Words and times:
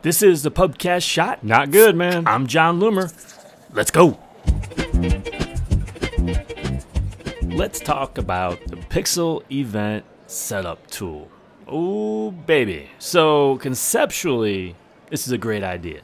This 0.00 0.22
is 0.22 0.44
the 0.44 0.50
Pubcast 0.52 1.02
Shot. 1.02 1.42
Not 1.42 1.72
good, 1.72 1.96
man. 1.96 2.24
I'm 2.28 2.46
Jon 2.46 2.78
Loomer. 2.78 3.12
Let's 3.72 3.90
go. 3.90 4.16
Let's 7.42 7.80
talk 7.80 8.16
about 8.16 8.64
the 8.68 8.76
Pixel 8.76 9.42
Event 9.50 10.04
Setup 10.28 10.86
Tool. 10.86 11.28
Oh, 11.66 12.30
baby. 12.30 12.90
So, 13.00 13.58
conceptually, 13.58 14.76
this 15.10 15.26
is 15.26 15.32
a 15.32 15.38
great 15.38 15.64
idea. 15.64 16.02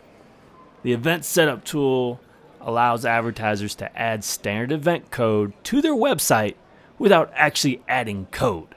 The 0.83 0.93
Event 0.93 1.25
Setup 1.25 1.65
Tool 1.65 2.21
allows 2.61 3.07
advertisers 3.07 3.77
to 3.77 3.97
add 3.97 4.25
standard 4.25 4.73
event 4.73 5.13
code 5.13 5.53
to 5.65 5.81
their 5.81 5.95
website 5.95 6.57
without 6.99 7.31
actually 7.37 7.81
adding 7.87 8.27
code. 8.33 8.75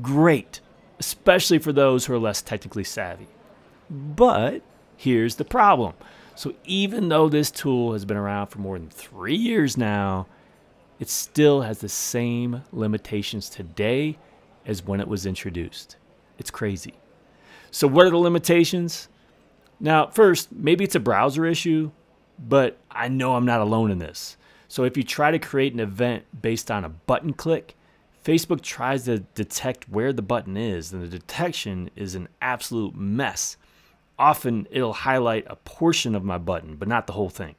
Great, 0.00 0.60
especially 0.98 1.58
for 1.58 1.74
those 1.74 2.06
who 2.06 2.14
are 2.14 2.18
less 2.18 2.40
technically 2.40 2.84
savvy. 2.84 3.26
But 3.90 4.62
here's 4.96 5.36
the 5.36 5.44
problem. 5.44 5.94
So, 6.34 6.54
even 6.64 7.08
though 7.08 7.28
this 7.28 7.50
tool 7.50 7.94
has 7.94 8.04
been 8.04 8.16
around 8.16 8.46
for 8.46 8.60
more 8.60 8.78
than 8.78 8.90
three 8.90 9.34
years 9.34 9.76
now, 9.76 10.26
it 11.00 11.08
still 11.08 11.62
has 11.62 11.80
the 11.80 11.88
same 11.88 12.62
limitations 12.72 13.48
today 13.48 14.18
as 14.64 14.84
when 14.84 15.00
it 15.00 15.08
was 15.08 15.26
introduced. 15.26 15.96
It's 16.38 16.50
crazy. 16.50 16.94
So, 17.70 17.88
what 17.88 18.06
are 18.06 18.10
the 18.10 18.18
limitations? 18.18 19.08
Now, 19.80 20.06
first, 20.06 20.52
maybe 20.52 20.84
it's 20.84 20.94
a 20.94 21.00
browser 21.00 21.44
issue, 21.44 21.90
but 22.38 22.78
I 22.90 23.08
know 23.08 23.34
I'm 23.34 23.46
not 23.46 23.60
alone 23.60 23.90
in 23.90 23.98
this. 23.98 24.36
So, 24.68 24.84
if 24.84 24.96
you 24.96 25.02
try 25.02 25.30
to 25.30 25.38
create 25.38 25.72
an 25.72 25.80
event 25.80 26.24
based 26.40 26.70
on 26.70 26.84
a 26.84 26.88
button 26.88 27.32
click, 27.32 27.74
Facebook 28.24 28.60
tries 28.60 29.06
to 29.06 29.20
detect 29.34 29.88
where 29.88 30.12
the 30.12 30.22
button 30.22 30.56
is, 30.56 30.92
and 30.92 31.02
the 31.02 31.08
detection 31.08 31.90
is 31.96 32.14
an 32.14 32.28
absolute 32.42 32.94
mess. 32.94 33.56
Often 34.18 34.66
it'll 34.70 34.92
highlight 34.92 35.46
a 35.48 35.56
portion 35.56 36.14
of 36.14 36.24
my 36.24 36.38
button, 36.38 36.76
but 36.76 36.88
not 36.88 37.06
the 37.06 37.12
whole 37.12 37.28
thing. 37.30 37.54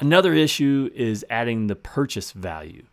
Another 0.00 0.32
issue 0.32 0.90
is 0.94 1.24
adding 1.30 1.66
the 1.66 1.76
purchase 1.76 2.32
value. 2.32 2.84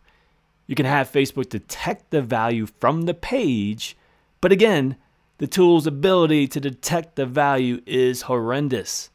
You 0.66 0.74
can 0.74 0.86
have 0.86 1.10
Facebook 1.10 1.48
detect 1.48 2.10
the 2.10 2.22
value 2.22 2.66
from 2.66 3.02
the 3.02 3.14
page, 3.14 3.96
but 4.40 4.52
again, 4.52 4.96
the 5.38 5.46
tool's 5.46 5.86
ability 5.86 6.46
to 6.48 6.60
detect 6.60 7.16
the 7.16 7.26
value 7.26 7.80
is 7.86 8.22
horrendous. 8.22 9.10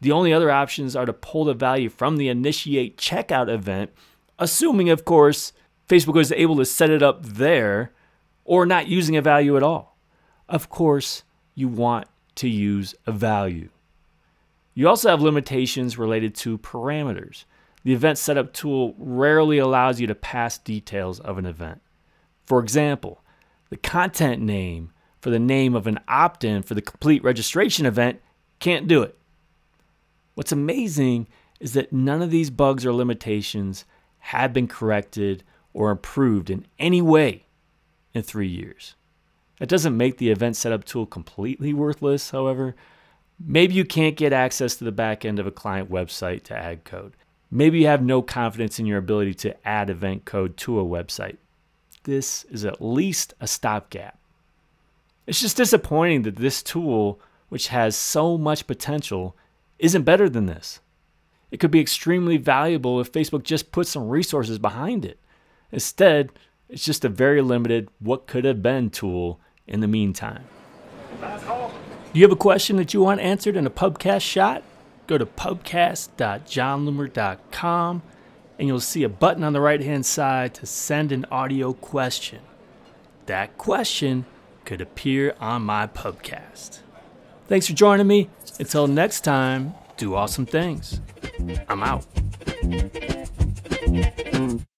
The 0.00 0.12
only 0.12 0.32
other 0.32 0.50
options 0.50 0.94
are 0.94 1.06
to 1.06 1.12
pull 1.12 1.44
the 1.44 1.54
value 1.54 1.88
from 1.88 2.16
the 2.16 2.28
initiate 2.28 2.98
checkout 2.98 3.48
event, 3.48 3.90
assuming, 4.38 4.90
of 4.90 5.04
course, 5.04 5.52
Facebook 5.88 6.20
is 6.20 6.32
able 6.32 6.56
to 6.56 6.64
set 6.64 6.90
it 6.90 7.02
up 7.02 7.24
there 7.24 7.92
or 8.44 8.66
not 8.66 8.88
using 8.88 9.16
a 9.16 9.22
value 9.22 9.56
at 9.56 9.62
all. 9.62 9.96
Of 10.48 10.68
course, 10.68 11.24
you 11.54 11.66
want 11.68 12.06
to 12.36 12.48
use 12.48 12.94
a 13.06 13.12
value. 13.12 13.70
You 14.74 14.88
also 14.88 15.08
have 15.08 15.22
limitations 15.22 15.98
related 15.98 16.34
to 16.36 16.58
parameters. 16.58 17.44
The 17.82 17.94
event 17.94 18.18
setup 18.18 18.52
tool 18.52 18.94
rarely 18.98 19.58
allows 19.58 20.00
you 20.00 20.06
to 20.06 20.14
pass 20.14 20.58
details 20.58 21.18
of 21.20 21.38
an 21.38 21.46
event. 21.46 21.80
For 22.44 22.60
example, 22.60 23.22
the 23.70 23.76
content 23.76 24.42
name 24.42 24.92
for 25.20 25.30
the 25.30 25.38
name 25.38 25.74
of 25.74 25.86
an 25.86 25.98
opt 26.06 26.44
in 26.44 26.62
for 26.62 26.74
the 26.74 26.82
complete 26.82 27.24
registration 27.24 27.86
event 27.86 28.20
can't 28.60 28.86
do 28.86 29.02
it. 29.02 29.18
What's 30.34 30.52
amazing 30.52 31.26
is 31.58 31.72
that 31.72 31.92
none 31.92 32.22
of 32.22 32.30
these 32.30 32.50
bugs 32.50 32.84
or 32.84 32.92
limitations 32.92 33.84
have 34.18 34.52
been 34.52 34.68
corrected 34.68 35.42
or 35.72 35.90
improved 35.90 36.50
in 36.50 36.66
any 36.78 37.00
way 37.00 37.46
in 38.12 38.22
three 38.22 38.48
years. 38.48 38.94
That 39.58 39.68
doesn't 39.68 39.96
make 39.96 40.18
the 40.18 40.30
event 40.30 40.56
setup 40.56 40.84
tool 40.84 41.06
completely 41.06 41.72
worthless, 41.72 42.30
however. 42.30 42.74
Maybe 43.38 43.74
you 43.74 43.84
can't 43.84 44.16
get 44.16 44.32
access 44.32 44.76
to 44.76 44.84
the 44.84 44.92
back 44.92 45.24
end 45.24 45.38
of 45.38 45.46
a 45.46 45.50
client 45.50 45.90
website 45.90 46.42
to 46.44 46.56
add 46.56 46.84
code. 46.84 47.14
Maybe 47.50 47.80
you 47.80 47.86
have 47.86 48.02
no 48.02 48.22
confidence 48.22 48.78
in 48.78 48.86
your 48.86 48.98
ability 48.98 49.34
to 49.34 49.66
add 49.66 49.88
event 49.88 50.24
code 50.24 50.56
to 50.58 50.80
a 50.80 50.84
website. 50.84 51.36
This 52.04 52.44
is 52.44 52.64
at 52.64 52.82
least 52.82 53.34
a 53.40 53.46
stopgap. 53.46 54.18
It's 55.26 55.40
just 55.40 55.56
disappointing 55.56 56.22
that 56.22 56.36
this 56.36 56.62
tool, 56.62 57.20
which 57.48 57.68
has 57.68 57.96
so 57.96 58.36
much 58.38 58.66
potential, 58.66 59.36
isn't 59.78 60.02
better 60.02 60.28
than 60.28 60.46
this. 60.46 60.80
It 61.50 61.58
could 61.58 61.70
be 61.70 61.80
extremely 61.80 62.36
valuable 62.36 63.00
if 63.00 63.12
Facebook 63.12 63.42
just 63.42 63.72
put 63.72 63.86
some 63.86 64.08
resources 64.08 64.58
behind 64.58 65.04
it. 65.04 65.20
Instead, 65.72 66.30
it's 66.68 66.84
just 66.84 67.04
a 67.04 67.08
very 67.08 67.42
limited 67.42 67.88
what 67.98 68.26
could 68.26 68.44
have 68.44 68.62
been 68.62 68.90
tool 68.90 69.40
in 69.66 69.80
the 69.80 69.88
meantime. 69.88 70.44
Do 71.20 72.20
you 72.20 72.22
have 72.22 72.32
a 72.32 72.36
question 72.36 72.76
that 72.76 72.94
you 72.94 73.02
want 73.02 73.20
answered 73.20 73.56
in 73.56 73.66
a 73.66 73.70
pubcast 73.70 74.22
shot? 74.22 74.62
Go 75.06 75.18
to 75.18 75.26
pubcast.jonloomer.com 75.26 78.02
and 78.58 78.68
you'll 78.68 78.80
see 78.80 79.02
a 79.02 79.08
button 79.08 79.44
on 79.44 79.52
the 79.52 79.60
right 79.60 79.82
hand 79.82 80.06
side 80.06 80.54
to 80.54 80.66
send 80.66 81.12
an 81.12 81.26
audio 81.30 81.72
question. 81.72 82.40
That 83.26 83.58
question 83.58 84.24
could 84.64 84.80
appear 84.80 85.34
on 85.40 85.62
my 85.62 85.86
pubcast. 85.86 86.80
Thanks 87.48 87.66
for 87.66 87.74
joining 87.74 88.06
me. 88.06 88.30
Until 88.58 88.86
next 88.86 89.20
time, 89.20 89.74
do 89.96 90.14
awesome 90.14 90.46
things. 90.46 91.00
I'm 91.68 91.82
out. 91.82 92.06